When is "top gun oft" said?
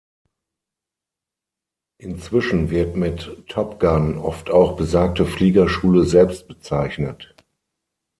3.47-4.49